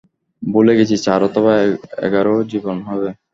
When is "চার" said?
1.05-1.19